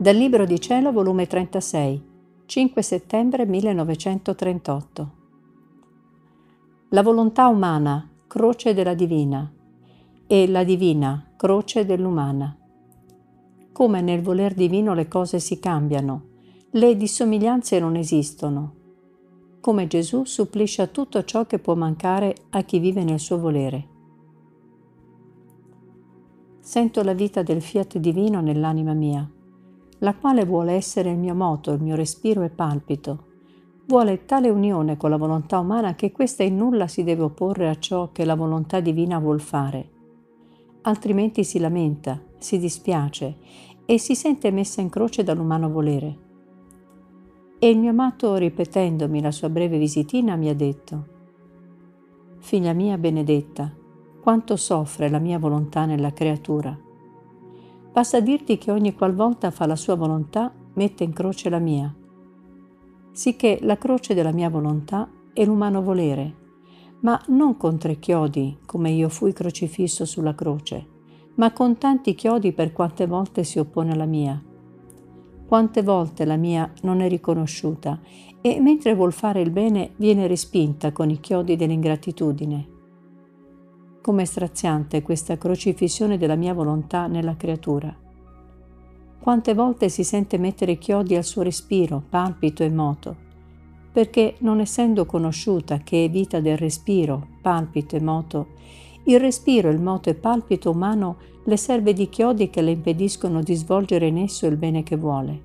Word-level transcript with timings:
Dal 0.00 0.16
Libro 0.16 0.46
di 0.46 0.58
Cielo, 0.58 0.92
volume 0.92 1.26
36, 1.26 2.02
5 2.46 2.80
settembre 2.80 3.44
1938. 3.44 5.10
La 6.88 7.02
volontà 7.02 7.48
umana, 7.48 8.08
croce 8.26 8.72
della 8.72 8.94
divina, 8.94 9.52
e 10.26 10.48
la 10.48 10.64
divina, 10.64 11.32
croce 11.36 11.84
dell'umana. 11.84 12.56
Come 13.72 14.00
nel 14.00 14.22
voler 14.22 14.54
divino 14.54 14.94
le 14.94 15.06
cose 15.06 15.38
si 15.38 15.58
cambiano, 15.58 16.28
le 16.70 16.96
dissomiglianze 16.96 17.78
non 17.78 17.94
esistono. 17.94 18.74
Come 19.60 19.86
Gesù 19.86 20.24
supplisce 20.24 20.80
a 20.80 20.86
tutto 20.86 21.24
ciò 21.24 21.44
che 21.44 21.58
può 21.58 21.74
mancare 21.74 22.34
a 22.48 22.62
chi 22.62 22.78
vive 22.78 23.04
nel 23.04 23.20
suo 23.20 23.38
volere. 23.38 23.88
Sento 26.60 27.02
la 27.02 27.12
vita 27.12 27.42
del 27.42 27.60
fiat 27.60 27.98
divino 27.98 28.40
nell'anima 28.40 28.94
mia 28.94 29.30
la 30.00 30.14
quale 30.14 30.44
vuole 30.44 30.72
essere 30.72 31.10
il 31.10 31.18
mio 31.18 31.34
moto, 31.34 31.72
il 31.72 31.80
mio 31.80 31.94
respiro 31.94 32.42
e 32.42 32.50
palpito. 32.50 33.28
Vuole 33.86 34.24
tale 34.24 34.48
unione 34.48 34.96
con 34.96 35.10
la 35.10 35.16
volontà 35.16 35.58
umana 35.58 35.94
che 35.94 36.12
questa 36.12 36.42
in 36.42 36.56
nulla 36.56 36.86
si 36.86 37.02
deve 37.02 37.22
opporre 37.22 37.68
a 37.68 37.78
ciò 37.78 38.10
che 38.12 38.24
la 38.24 38.34
volontà 38.34 38.80
divina 38.80 39.18
vuol 39.18 39.40
fare. 39.40 39.88
Altrimenti 40.82 41.44
si 41.44 41.58
lamenta, 41.58 42.20
si 42.38 42.58
dispiace 42.58 43.36
e 43.84 43.98
si 43.98 44.14
sente 44.14 44.50
messa 44.50 44.80
in 44.80 44.88
croce 44.88 45.22
dall'umano 45.22 45.68
volere. 45.68 46.28
E 47.58 47.68
il 47.68 47.78
mio 47.78 47.90
amato, 47.90 48.36
ripetendomi 48.36 49.20
la 49.20 49.32
sua 49.32 49.50
breve 49.50 49.76
visitina, 49.76 50.36
mi 50.36 50.48
ha 50.48 50.54
detto, 50.54 51.18
Figlia 52.38 52.72
mia 52.72 52.96
benedetta, 52.96 53.70
quanto 54.22 54.56
soffre 54.56 55.10
la 55.10 55.18
mia 55.18 55.38
volontà 55.38 55.84
nella 55.84 56.12
creatura 56.12 56.88
Basta 57.92 58.20
dirti 58.20 58.56
che 58.56 58.70
ogni 58.70 58.94
qualvolta 58.94 59.50
fa 59.50 59.66
la 59.66 59.76
sua 59.76 59.96
volontà 59.96 60.52
mette 60.74 61.04
in 61.04 61.12
croce 61.12 61.50
la 61.50 61.58
mia, 61.58 61.92
sicché 63.12 63.58
la 63.62 63.76
croce 63.76 64.14
della 64.14 64.32
mia 64.32 64.48
volontà 64.48 65.10
è 65.32 65.44
l'umano 65.44 65.82
volere, 65.82 66.34
ma 67.00 67.20
non 67.28 67.56
con 67.56 67.78
tre 67.78 67.98
chiodi 67.98 68.58
come 68.64 68.90
io 68.90 69.08
fui 69.08 69.32
crocifisso 69.32 70.04
sulla 70.04 70.34
croce, 70.34 70.86
ma 71.34 71.52
con 71.52 71.78
tanti 71.78 72.14
chiodi 72.14 72.52
per 72.52 72.72
quante 72.72 73.06
volte 73.06 73.42
si 73.42 73.58
oppone 73.58 73.92
alla 73.92 74.06
mia. 74.06 74.40
Quante 75.46 75.82
volte 75.82 76.24
la 76.24 76.36
mia 76.36 76.72
non 76.82 77.00
è 77.00 77.08
riconosciuta 77.08 78.00
e 78.40 78.60
mentre 78.60 78.94
vuol 78.94 79.12
fare 79.12 79.40
il 79.40 79.50
bene 79.50 79.94
viene 79.96 80.28
respinta 80.28 80.92
con 80.92 81.10
i 81.10 81.18
chiodi 81.18 81.56
dell'ingratitudine. 81.56 82.78
Come 84.02 84.24
straziante 84.24 85.02
questa 85.02 85.36
crocifissione 85.36 86.16
della 86.16 86.34
mia 86.34 86.54
volontà 86.54 87.06
nella 87.06 87.36
creatura. 87.36 87.94
Quante 89.20 89.52
volte 89.52 89.90
si 89.90 90.04
sente 90.04 90.38
mettere 90.38 90.78
chiodi 90.78 91.16
al 91.16 91.24
suo 91.24 91.42
respiro, 91.42 92.02
palpito 92.08 92.62
e 92.62 92.70
moto, 92.70 93.14
perché 93.92 94.36
non 94.38 94.60
essendo 94.60 95.04
conosciuta 95.04 95.80
che 95.80 96.06
è 96.06 96.10
vita 96.10 96.40
del 96.40 96.56
respiro, 96.56 97.26
palpito 97.42 97.94
e 97.94 98.00
moto, 98.00 98.46
il 99.04 99.20
respiro, 99.20 99.68
il 99.68 99.82
moto 99.82 100.08
e 100.08 100.14
palpito 100.14 100.70
umano 100.70 101.16
le 101.44 101.58
serve 101.58 101.92
di 101.92 102.08
chiodi 102.08 102.48
che 102.48 102.62
le 102.62 102.70
impediscono 102.70 103.42
di 103.42 103.54
svolgere 103.54 104.06
in 104.06 104.16
esso 104.16 104.46
il 104.46 104.56
bene 104.56 104.82
che 104.82 104.96
vuole. 104.96 105.42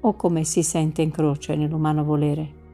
O 0.00 0.12
come 0.16 0.44
si 0.44 0.62
sente 0.62 1.00
in 1.00 1.10
croce 1.10 1.56
nell'umano 1.56 2.04
volere. 2.04 2.64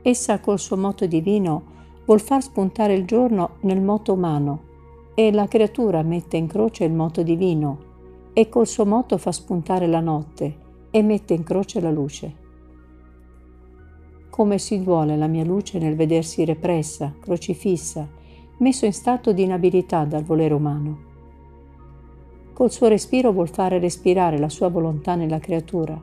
Essa 0.00 0.40
col 0.40 0.58
suo 0.58 0.78
moto 0.78 1.04
divino 1.04 1.80
vuol 2.12 2.24
far 2.24 2.42
spuntare 2.42 2.92
il 2.92 3.06
giorno 3.06 3.56
nel 3.60 3.80
moto 3.80 4.12
umano 4.12 4.64
e 5.14 5.32
la 5.32 5.48
creatura 5.48 6.02
mette 6.02 6.36
in 6.36 6.46
croce 6.46 6.84
il 6.84 6.92
moto 6.92 7.22
divino 7.22 7.78
e 8.34 8.50
col 8.50 8.66
suo 8.66 8.84
moto 8.84 9.16
fa 9.16 9.32
spuntare 9.32 9.86
la 9.86 10.00
notte 10.00 10.58
e 10.90 11.02
mette 11.02 11.32
in 11.32 11.42
croce 11.42 11.80
la 11.80 11.90
luce. 11.90 12.36
Come 14.28 14.58
si 14.58 14.82
duole 14.82 15.16
la 15.16 15.26
mia 15.26 15.44
luce 15.44 15.78
nel 15.78 15.96
vedersi 15.96 16.44
repressa, 16.44 17.14
crocifissa, 17.18 18.06
messo 18.58 18.84
in 18.84 18.92
stato 18.92 19.32
di 19.32 19.44
inabilità 19.44 20.04
dal 20.04 20.22
volere 20.22 20.52
umano. 20.52 20.98
Col 22.52 22.70
suo 22.70 22.88
respiro 22.88 23.32
vuol 23.32 23.48
fare 23.48 23.78
respirare 23.78 24.36
la 24.36 24.50
sua 24.50 24.68
volontà 24.68 25.14
nella 25.14 25.38
creatura, 25.38 25.98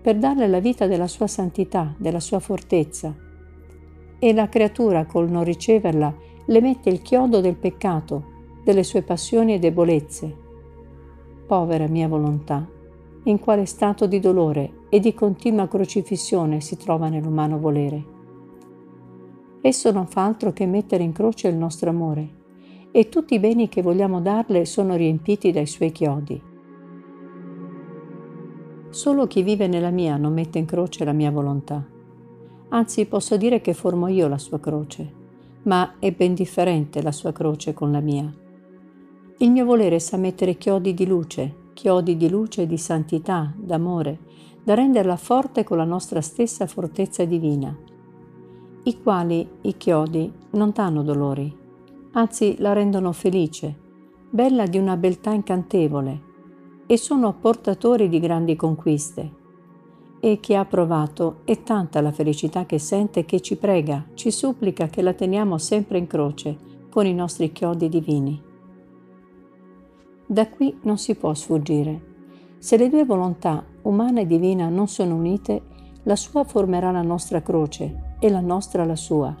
per 0.00 0.16
darle 0.16 0.48
la 0.48 0.60
vita 0.60 0.86
della 0.86 1.08
sua 1.08 1.26
santità, 1.26 1.94
della 1.98 2.20
sua 2.20 2.38
fortezza, 2.38 3.14
e 4.24 4.32
la 4.32 4.48
creatura 4.48 5.04
col 5.04 5.28
non 5.28 5.42
riceverla 5.42 6.14
le 6.44 6.60
mette 6.60 6.88
il 6.88 7.02
chiodo 7.02 7.40
del 7.40 7.56
peccato, 7.56 8.22
delle 8.62 8.84
sue 8.84 9.02
passioni 9.02 9.52
e 9.52 9.58
debolezze. 9.58 10.36
Povera 11.44 11.88
mia 11.88 12.06
volontà, 12.06 12.64
in 13.24 13.40
quale 13.40 13.66
stato 13.66 14.06
di 14.06 14.20
dolore 14.20 14.84
e 14.90 15.00
di 15.00 15.12
continua 15.12 15.66
crocifissione 15.66 16.60
si 16.60 16.76
trova 16.76 17.08
nell'umano 17.08 17.58
volere. 17.58 18.04
Esso 19.60 19.90
non 19.90 20.06
fa 20.06 20.24
altro 20.24 20.52
che 20.52 20.66
mettere 20.66 21.02
in 21.02 21.10
croce 21.10 21.48
il 21.48 21.56
nostro 21.56 21.90
amore 21.90 22.28
e 22.92 23.08
tutti 23.08 23.34
i 23.34 23.40
beni 23.40 23.68
che 23.68 23.82
vogliamo 23.82 24.20
darle 24.20 24.66
sono 24.66 24.94
riempiti 24.94 25.50
dai 25.50 25.66
suoi 25.66 25.90
chiodi. 25.90 26.40
Solo 28.88 29.26
chi 29.26 29.42
vive 29.42 29.66
nella 29.66 29.90
mia 29.90 30.16
non 30.16 30.32
mette 30.32 30.60
in 30.60 30.64
croce 30.64 31.04
la 31.04 31.12
mia 31.12 31.32
volontà 31.32 31.91
anzi 32.72 33.06
posso 33.06 33.36
dire 33.36 33.60
che 33.60 33.74
formo 33.74 34.08
io 34.08 34.28
la 34.28 34.38
sua 34.38 34.58
croce, 34.58 35.20
ma 35.64 35.94
è 35.98 36.10
ben 36.12 36.34
differente 36.34 37.02
la 37.02 37.12
sua 37.12 37.32
croce 37.32 37.72
con 37.74 37.92
la 37.92 38.00
mia. 38.00 38.32
Il 39.38 39.50
mio 39.50 39.64
volere 39.64 39.98
sa 39.98 40.16
mettere 40.16 40.56
chiodi 40.56 40.94
di 40.94 41.06
luce, 41.06 41.70
chiodi 41.74 42.16
di 42.16 42.28
luce 42.28 42.66
di 42.66 42.78
santità, 42.78 43.52
d'amore, 43.56 44.18
da 44.62 44.74
renderla 44.74 45.16
forte 45.16 45.64
con 45.64 45.76
la 45.76 45.84
nostra 45.84 46.20
stessa 46.20 46.66
fortezza 46.66 47.24
divina, 47.24 47.76
i 48.84 49.00
quali, 49.00 49.48
i 49.62 49.76
chiodi, 49.76 50.32
non 50.50 50.70
danno 50.74 51.02
dolori, 51.02 51.54
anzi 52.12 52.56
la 52.58 52.72
rendono 52.72 53.12
felice, 53.12 53.78
bella 54.30 54.66
di 54.66 54.78
una 54.78 54.96
beltà 54.96 55.32
incantevole, 55.32 56.30
e 56.86 56.96
sono 56.96 57.34
portatori 57.34 58.08
di 58.08 58.18
grandi 58.18 58.56
conquiste 58.56 59.40
e 60.24 60.38
chi 60.38 60.54
ha 60.54 60.64
provato 60.64 61.40
è 61.44 61.64
tanta 61.64 62.00
la 62.00 62.12
felicità 62.12 62.64
che 62.64 62.78
sente 62.78 63.24
che 63.24 63.40
ci 63.40 63.56
prega, 63.56 64.06
ci 64.14 64.30
supplica 64.30 64.86
che 64.86 65.02
la 65.02 65.14
teniamo 65.14 65.58
sempre 65.58 65.98
in 65.98 66.06
croce 66.06 66.56
con 66.90 67.06
i 67.06 67.12
nostri 67.12 67.50
chiodi 67.50 67.88
divini. 67.88 68.40
Da 70.24 70.48
qui 70.48 70.78
non 70.82 70.96
si 70.96 71.16
può 71.16 71.34
sfuggire. 71.34 72.10
Se 72.58 72.76
le 72.76 72.88
due 72.88 73.04
volontà, 73.04 73.64
umana 73.82 74.20
e 74.20 74.26
divina, 74.26 74.68
non 74.68 74.86
sono 74.86 75.16
unite, 75.16 75.62
la 76.04 76.14
sua 76.14 76.44
formerà 76.44 76.92
la 76.92 77.02
nostra 77.02 77.42
croce 77.42 78.14
e 78.20 78.30
la 78.30 78.40
nostra 78.40 78.84
la 78.84 78.94
sua. 78.94 79.36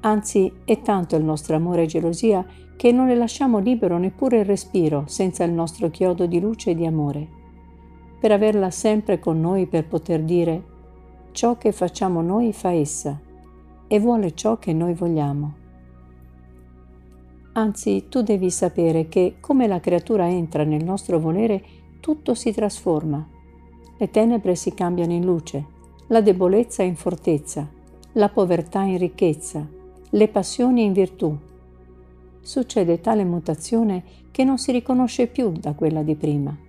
Anzi, 0.00 0.52
è 0.66 0.82
tanto 0.82 1.16
il 1.16 1.24
nostro 1.24 1.56
amore 1.56 1.84
e 1.84 1.86
gelosia 1.86 2.44
che 2.76 2.92
non 2.92 3.06
le 3.06 3.16
lasciamo 3.16 3.60
libero 3.60 3.96
neppure 3.96 4.40
il 4.40 4.44
respiro 4.44 5.04
senza 5.06 5.42
il 5.42 5.52
nostro 5.52 5.88
chiodo 5.88 6.26
di 6.26 6.38
luce 6.38 6.72
e 6.72 6.74
di 6.74 6.84
amore 6.84 7.37
per 8.18 8.32
averla 8.32 8.70
sempre 8.70 9.18
con 9.18 9.40
noi 9.40 9.66
per 9.66 9.86
poter 9.86 10.22
dire 10.22 10.76
ciò 11.32 11.56
che 11.56 11.70
facciamo 11.70 12.20
noi 12.20 12.52
fa 12.52 12.70
essa 12.72 13.20
e 13.86 14.00
vuole 14.00 14.34
ciò 14.34 14.58
che 14.58 14.72
noi 14.72 14.92
vogliamo. 14.92 15.54
Anzi, 17.52 18.06
tu 18.08 18.22
devi 18.22 18.50
sapere 18.50 19.08
che 19.08 19.36
come 19.40 19.66
la 19.66 19.80
creatura 19.80 20.28
entra 20.28 20.64
nel 20.64 20.84
nostro 20.84 21.18
volere, 21.18 21.62
tutto 22.00 22.34
si 22.34 22.52
trasforma. 22.52 23.26
Le 23.96 24.10
tenebre 24.10 24.54
si 24.54 24.74
cambiano 24.74 25.12
in 25.12 25.24
luce, 25.24 25.64
la 26.08 26.20
debolezza 26.20 26.82
in 26.82 26.96
fortezza, 26.96 27.68
la 28.12 28.28
povertà 28.28 28.82
in 28.82 28.98
ricchezza, 28.98 29.66
le 30.10 30.28
passioni 30.28 30.84
in 30.84 30.92
virtù. 30.92 31.36
Succede 32.40 33.00
tale 33.00 33.24
mutazione 33.24 34.02
che 34.30 34.44
non 34.44 34.58
si 34.58 34.72
riconosce 34.72 35.26
più 35.26 35.50
da 35.50 35.74
quella 35.74 36.02
di 36.02 36.14
prima 36.14 36.66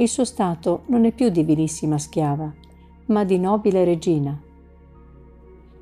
il 0.00 0.08
suo 0.08 0.24
stato 0.24 0.82
non 0.86 1.04
è 1.04 1.12
più 1.12 1.28
di 1.28 1.42
vilissima 1.42 1.98
schiava, 1.98 2.52
ma 3.06 3.24
di 3.24 3.38
nobile 3.38 3.84
regina. 3.84 4.40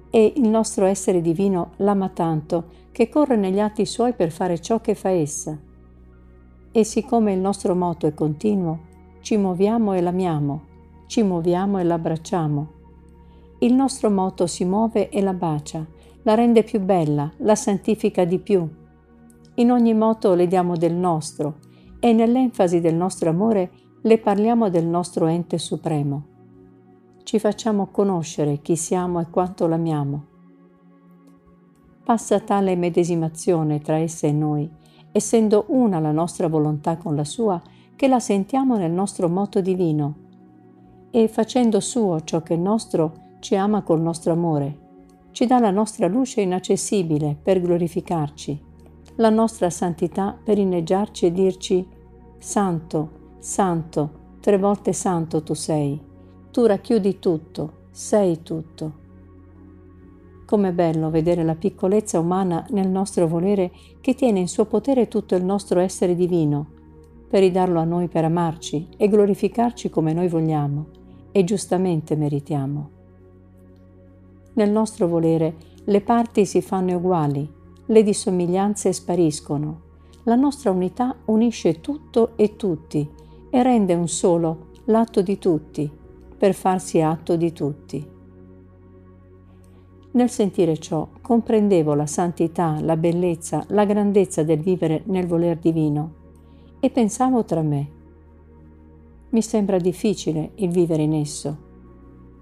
E 0.08 0.32
il 0.36 0.48
nostro 0.48 0.86
essere 0.86 1.20
divino 1.20 1.72
l'ama 1.76 2.08
tanto 2.08 2.64
che 2.92 3.10
corre 3.10 3.36
negli 3.36 3.60
atti 3.60 3.84
suoi 3.84 4.14
per 4.14 4.30
fare 4.30 4.58
ciò 4.58 4.80
che 4.80 4.94
fa 4.94 5.10
essa. 5.10 5.58
E 6.72 6.84
siccome 6.84 7.34
il 7.34 7.40
nostro 7.40 7.74
moto 7.74 8.06
è 8.06 8.14
continuo, 8.14 8.80
ci 9.20 9.36
muoviamo 9.36 9.92
e 9.92 10.00
l'amiamo, 10.00 10.62
ci 11.06 11.22
muoviamo 11.22 11.78
e 11.78 11.84
l'abbracciamo. 11.84 12.70
Il 13.58 13.74
nostro 13.74 14.08
moto 14.08 14.46
si 14.46 14.64
muove 14.64 15.10
e 15.10 15.20
la 15.20 15.34
bacia, 15.34 15.84
la 16.22 16.34
rende 16.34 16.62
più 16.62 16.80
bella, 16.80 17.30
la 17.38 17.54
santifica 17.54 18.24
di 18.24 18.38
più. 18.38 18.66
In 19.56 19.70
ogni 19.70 19.92
moto 19.92 20.34
le 20.34 20.46
diamo 20.46 20.74
del 20.74 20.94
nostro 20.94 21.56
e 22.00 22.14
nell'enfasi 22.14 22.80
del 22.80 22.94
nostro 22.94 23.28
amore 23.28 23.70
le 24.06 24.19
parliamo 24.19 24.70
del 24.70 24.87
nostro 24.87 25.26
ente 25.26 25.58
supremo. 25.58 26.23
Ci 27.25 27.41
facciamo 27.41 27.88
conoscere 27.88 28.62
chi 28.62 28.76
siamo 28.76 29.19
e 29.19 29.29
quanto 29.31 29.67
l'amiamo. 29.67 30.25
Passa 32.05 32.38
tale 32.38 32.76
medesimazione 32.76 33.81
tra 33.81 33.97
essa 33.97 34.29
e 34.29 34.32
noi, 34.32 34.70
essendo 35.11 35.64
una 35.70 35.99
la 35.99 36.12
nostra 36.12 36.47
volontà 36.47 36.97
con 36.97 37.17
la 37.17 37.25
sua, 37.25 37.61
che 37.97 38.06
la 38.06 38.20
sentiamo 38.20 38.76
nel 38.76 38.93
nostro 38.93 39.29
moto 39.29 39.61
divino 39.61 40.14
e 41.11 41.26
facendo 41.26 41.81
suo 41.81 42.20
ciò 42.23 42.43
che 42.43 42.55
è 42.55 42.56
nostro 42.56 43.38
ci 43.41 43.56
ama 43.56 43.82
col 43.82 44.00
nostro 44.00 44.32
amore, 44.35 44.79
ci 45.32 45.47
dà 45.47 45.59
la 45.59 45.73
nostra 45.73 46.06
luce 46.06 46.43
inaccessibile 46.43 47.37
per 47.43 47.61
glorificarci, 47.61 48.62
la 49.17 49.31
nostra 49.31 49.69
santità 49.69 50.38
per 50.41 50.59
inneggiarci 50.59 51.26
e 51.26 51.32
dirci 51.32 51.88
Santo, 52.38 53.15
Santo, 53.48 54.10
tre 54.40 54.58
volte 54.58 54.93
santo 54.93 55.44
tu 55.44 55.54
sei, 55.54 55.96
tu 56.50 56.66
racchiudi 56.66 57.20
tutto, 57.20 57.84
sei 57.93 58.43
tutto. 58.43 58.93
Com'è 60.44 60.72
bello 60.72 61.10
vedere 61.10 61.44
la 61.44 61.54
piccolezza 61.54 62.19
umana 62.19 62.66
nel 62.70 62.88
nostro 62.88 63.28
volere 63.28 63.70
che 64.00 64.16
tiene 64.16 64.40
in 64.40 64.48
suo 64.48 64.64
potere 64.64 65.06
tutto 65.06 65.37
il 65.37 65.44
nostro 65.44 65.78
essere 65.78 66.16
divino, 66.16 66.66
per 67.28 67.38
ridarlo 67.38 67.78
a 67.78 67.84
noi 67.84 68.08
per 68.08 68.25
amarci 68.25 68.88
e 68.96 69.06
glorificarci 69.06 69.90
come 69.90 70.12
noi 70.12 70.26
vogliamo 70.26 70.87
e 71.31 71.44
giustamente 71.44 72.16
meritiamo. 72.16 72.90
Nel 74.54 74.70
nostro 74.70 75.06
volere 75.06 75.54
le 75.84 76.00
parti 76.00 76.46
si 76.46 76.60
fanno 76.60 76.96
uguali, 76.96 77.49
le 77.87 78.02
dissomiglianze 78.02 78.92
spariscono, 78.92 79.82
la 80.25 80.34
nostra 80.34 80.72
unità 80.72 81.14
unisce 81.26 81.81
tutto 81.81 82.32
e 82.34 82.56
tutti 82.56 83.25
e 83.50 83.62
rende 83.62 83.94
un 83.94 84.08
solo 84.08 84.69
l'atto 84.87 85.22
di 85.22 85.38
tutti, 85.38 85.90
per 86.37 86.54
farsi 86.54 87.00
atto 87.00 87.37
di 87.37 87.52
tutti. 87.52 88.14
Nel 90.12 90.31
sentire 90.31 90.78
ciò 90.78 91.08
comprendevo 91.20 91.94
la 91.94 92.06
santità, 92.06 92.78
la 92.81 92.96
bellezza, 92.96 93.64
la 93.69 93.84
grandezza 93.84 94.43
del 94.43 94.60
vivere 94.60 95.02
nel 95.06 95.26
voler 95.26 95.58
divino 95.58 96.25
e 96.81 96.90
pensavo 96.90 97.44
tra 97.44 97.62
me. 97.62 97.90
Mi 99.31 99.43
sembra 99.43 99.78
difficile 99.78 100.52
il 100.56 100.70
vivere 100.70 101.02
in 101.02 101.12
esso. 101.12 101.64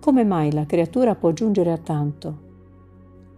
Come 0.00 0.22
mai 0.22 0.52
la 0.52 0.66
creatura 0.66 1.14
può 1.14 1.32
giungere 1.32 1.72
a 1.72 1.78
tanto? 1.78 2.42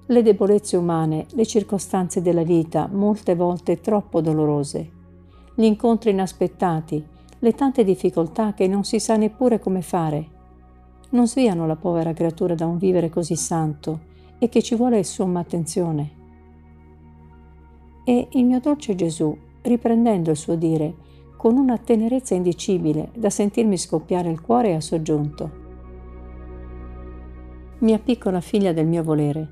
Le 0.07 0.23
debolezze 0.23 0.77
umane, 0.77 1.27
le 1.31 1.47
circostanze 1.47 2.21
della 2.21 2.43
vita, 2.43 2.89
molte 2.91 3.35
volte 3.35 3.81
troppo 3.81 4.21
dolorose, 4.21 4.91
gli 5.55 5.65
incontri 5.65 6.11
inaspettati, 6.11 7.05
le 7.39 7.53
tante 7.53 7.85
difficoltà 7.85 8.55
che 8.55 8.67
non 8.67 8.85
si 8.85 8.99
sa 8.99 9.17
neppure 9.17 9.59
come 9.59 9.83
fare, 9.83 10.35
non 11.11 11.29
sviano 11.29 11.67
la 11.67 11.77
povera 11.77 12.13
creatura 12.13 12.55
da 12.55 12.67
un 12.67 12.79
vivere 12.79 13.09
così 13.09 13.37
santo 13.37 14.15
e 14.39 14.49
che 14.49 14.63
ci 14.63 14.75
vuole 14.75 15.05
somma 15.05 15.41
attenzione. 15.41 16.11
E 18.05 18.29
il 18.33 18.45
mio 18.45 18.61
dolce 18.61 18.95
Gesù, 18.95 19.37
riprendendo 19.63 20.31
il 20.31 20.37
suo 20.37 20.57
dire, 20.57 20.95
con 21.37 21.57
una 21.57 21.79
tenerezza 21.79 22.35
indicibile 22.35 23.11
da 23.15 23.31
sentirmi 23.31 23.77
scoppiare 23.77 24.31
il 24.31 24.41
cuore, 24.41 24.75
ha 24.75 24.81
soggiunto. 24.81 25.65
Mia 27.79 27.99
piccola 27.99 28.41
figlia 28.41 28.73
del 28.73 28.87
mio 28.87 29.03
volere, 29.03 29.49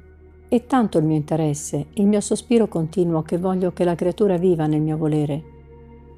è 0.48 0.64
tanto 0.66 0.98
il 0.98 1.04
mio 1.04 1.16
interesse, 1.16 1.86
il 1.94 2.06
mio 2.06 2.20
sospiro 2.20 2.68
continuo 2.68 3.22
che 3.22 3.38
voglio 3.38 3.72
che 3.72 3.84
la 3.84 3.94
creatura 3.94 4.36
viva 4.36 4.66
nel 4.66 4.80
mio 4.80 4.96
volere, 4.96 5.53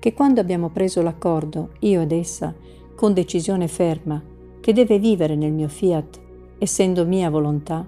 che 0.06 0.12
quando 0.12 0.40
abbiamo 0.40 0.68
preso 0.68 1.02
l'accordo, 1.02 1.70
io 1.80 2.00
ed 2.00 2.12
essa, 2.12 2.54
con 2.94 3.12
decisione 3.12 3.66
ferma, 3.66 4.22
che 4.60 4.72
deve 4.72 5.00
vivere 5.00 5.34
nel 5.34 5.50
mio 5.50 5.66
fiat, 5.66 6.20
essendo 6.58 7.04
mia 7.04 7.28
volontà, 7.28 7.84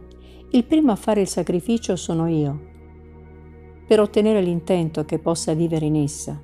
il 0.51 0.65
primo 0.65 0.91
a 0.91 0.97
fare 0.97 1.21
il 1.21 1.29
sacrificio 1.29 1.95
sono 1.95 2.27
io, 2.27 2.61
per 3.87 4.01
ottenere 4.01 4.43
l'intento 4.43 5.05
che 5.05 5.21
possa 5.21 5.55
vivere 5.55 5.87
in 5.87 5.95
essa. 5.95 6.43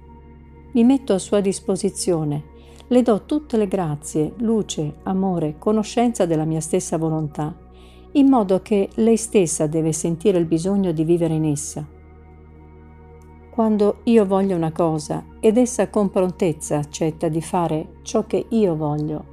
Mi 0.75 0.85
metto 0.85 1.13
a 1.13 1.19
sua 1.19 1.41
disposizione, 1.41 2.45
le 2.87 3.03
do 3.03 3.25
tutte 3.27 3.57
le 3.57 3.67
grazie, 3.67 4.33
luce, 4.37 4.99
amore, 5.03 5.57
conoscenza 5.59 6.25
della 6.25 6.45
mia 6.45 6.61
stessa 6.61 6.99
volontà, 6.99 7.53
in 8.13 8.29
modo 8.29 8.63
che 8.63 8.91
lei 8.95 9.17
stessa 9.17 9.67
deve 9.67 9.91
sentire 9.91 10.39
il 10.39 10.47
bisogno 10.47 10.93
di 10.93 11.03
vivere 11.03 11.35
in 11.35 11.47
essa. 11.47 11.85
Quando 13.55 13.99
io 14.05 14.27
voglio 14.27 14.57
una 14.57 14.73
cosa 14.73 15.27
ed 15.39 15.59
essa 15.59 15.89
con 15.89 16.11
prontezza 16.11 16.79
accetta 16.79 17.29
di 17.29 17.41
fare 17.41 17.99
ciò 18.03 18.27
che 18.27 18.47
io 18.49 18.75
voglio, 18.75 19.27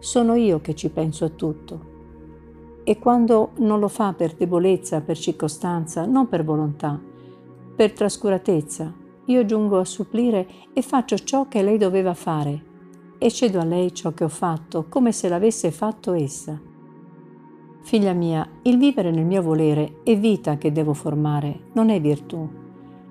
sono 0.00 0.34
io 0.34 0.60
che 0.60 0.74
ci 0.74 0.88
penso 0.88 1.26
a 1.26 1.28
tutto 1.28 2.82
e 2.82 2.98
quando 2.98 3.50
non 3.58 3.78
lo 3.78 3.86
fa 3.86 4.14
per 4.14 4.34
debolezza, 4.34 5.00
per 5.00 5.16
circostanza, 5.16 6.06
non 6.06 6.26
per 6.28 6.42
volontà, 6.42 7.00
per 7.76 7.92
trascuratezza, 7.92 8.92
io 9.26 9.44
giungo 9.44 9.78
a 9.78 9.84
supplire 9.84 10.48
e 10.72 10.82
faccio 10.82 11.16
ciò 11.16 11.46
che 11.46 11.62
lei 11.62 11.78
doveva 11.78 12.14
fare 12.14 12.64
e 13.16 13.30
cedo 13.30 13.60
a 13.60 13.64
lei 13.64 13.94
ciò 13.94 14.12
che 14.12 14.24
ho 14.24 14.28
fatto 14.28 14.86
come 14.88 15.12
se 15.12 15.28
l'avesse 15.28 15.70
fatto 15.70 16.14
essa. 16.14 16.60
Figlia 17.82 18.12
mia, 18.12 18.44
il 18.62 18.76
vivere 18.76 19.12
nel 19.12 19.24
mio 19.24 19.40
volere 19.40 20.00
è 20.02 20.18
vita 20.18 20.58
che 20.58 20.72
devo 20.72 20.94
formare, 20.94 21.66
non 21.74 21.90
è 21.90 22.00
virtù. 22.00 22.66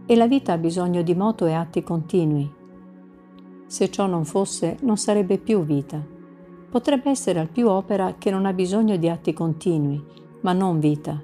E 0.07 0.15
la 0.15 0.25
vita 0.25 0.53
ha 0.53 0.57
bisogno 0.57 1.03
di 1.03 1.13
moto 1.13 1.45
e 1.45 1.53
atti 1.53 1.83
continui. 1.83 2.51
Se 3.67 3.91
ciò 3.91 4.07
non 4.07 4.25
fosse, 4.25 4.77
non 4.81 4.97
sarebbe 4.97 5.37
più 5.37 5.63
vita 5.63 6.15
potrebbe 6.69 7.09
essere 7.09 7.39
al 7.39 7.49
più 7.49 7.69
opera 7.69 8.15
che 8.17 8.29
non 8.29 8.45
ha 8.45 8.53
bisogno 8.53 8.97
di 8.97 9.09
atti 9.09 9.33
continui, 9.33 10.03
ma 10.41 10.53
non 10.53 10.79
vita. 10.79 11.21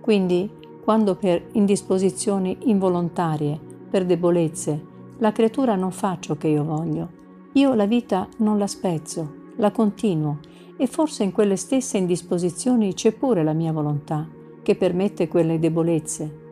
Quindi, 0.00 0.50
quando 0.82 1.14
per 1.14 1.48
indisposizioni 1.52 2.58
involontarie, 2.64 3.58
per 3.88 4.04
debolezze, 4.04 4.94
la 5.18 5.32
creatura 5.32 5.74
non 5.76 5.92
fa 5.92 6.18
ciò 6.20 6.36
che 6.36 6.48
io 6.48 6.64
voglio, 6.64 7.08
io 7.52 7.74
la 7.74 7.86
vita 7.86 8.28
non 8.38 8.58
la 8.58 8.66
spezzo, 8.66 9.44
la 9.56 9.70
continuo 9.70 10.40
e 10.76 10.86
forse 10.86 11.24
in 11.24 11.32
quelle 11.32 11.56
stesse 11.56 11.96
indisposizioni 11.96 12.92
c'è 12.92 13.12
pure 13.12 13.42
la 13.42 13.54
mia 13.54 13.72
volontà, 13.72 14.28
che 14.62 14.76
permette 14.76 15.26
quelle 15.26 15.58
debolezze. 15.58 16.44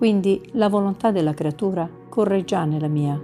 Quindi 0.00 0.40
la 0.52 0.70
volontà 0.70 1.10
della 1.10 1.34
creatura 1.34 1.86
corre 2.08 2.42
già 2.42 2.64
nella 2.64 2.88
mia. 2.88 3.20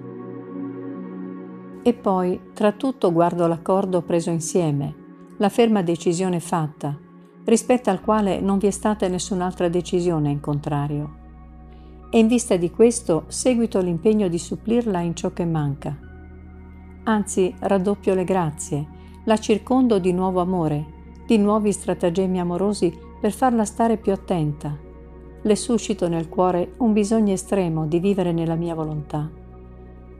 E 1.82 1.94
poi, 1.94 2.38
tra 2.52 2.73
tutto, 2.73 3.14
guardo 3.14 3.46
l'accordo 3.46 4.02
preso 4.02 4.28
insieme, 4.28 4.94
la 5.38 5.49
ferma 5.49 5.81
decisione 5.81 6.38
fatta, 6.38 6.94
rispetto 7.44 7.88
al 7.88 8.02
quale 8.02 8.40
non 8.40 8.58
vi 8.58 8.66
è 8.66 8.71
stata 8.71 9.09
nessun'altra 9.09 9.71
decisione 9.71 10.28
in 10.28 10.40
contrario. 10.40 11.16
E 12.11 12.18
in 12.18 12.26
vista 12.26 12.56
di 12.56 12.71
questo 12.71 13.25
seguito 13.28 13.80
l'impegno 13.80 14.28
di 14.28 14.38
supplirla 14.38 15.00
in 15.00 15.16
ciò 15.16 15.33
che 15.33 15.47
manca. 15.47 15.99
Anzi, 17.04 17.54
raddoppio 17.59 18.12
le 18.12 18.25
grazie, 18.25 18.87
la 19.25 19.38
circondo 19.38 19.99
di 19.99 20.12
nuovo 20.12 20.42
amore, 20.42 20.85
di 21.26 21.38
nuovi 21.38 21.73
stratagemmi 21.73 22.38
amorosi 22.38 22.95
per 23.18 23.33
farla 23.33 23.64
stare 23.64 23.97
più 23.97 24.12
attenta. 24.12 24.85
Le 25.46 25.54
suscito 25.54 26.08
nel 26.08 26.28
cuore 26.28 26.72
un 26.78 26.92
bisogno 26.92 27.32
estremo 27.32 27.86
di 27.86 28.00
vivere 28.00 28.32
nella 28.32 28.56
mia 28.56 28.74
volontà 28.74 29.44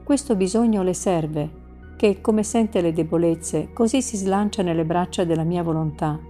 questo 0.07 0.37
bisogno 0.37 0.85
le 0.85 0.95
serve, 0.95 1.51
che 1.97 2.21
come 2.21 2.45
sente 2.45 2.81
le 2.81 2.93
debolezze, 2.93 3.73
così 3.73 4.01
si 4.03 4.17
slancia 4.17 4.63
nelle 4.63 4.85
braccia 4.85 5.25
della 5.25 5.43
mia 5.43 5.65
volontà 5.65 6.21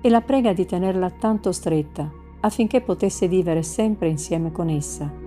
e 0.00 0.08
la 0.08 0.22
prega 0.22 0.54
di 0.54 0.64
tenerla 0.64 1.10
tanto 1.10 1.52
stretta, 1.52 2.10
affinché 2.40 2.80
potesse 2.80 3.28
vivere 3.28 3.62
sempre 3.62 4.08
insieme 4.08 4.52
con 4.52 4.70
essa. 4.70 5.25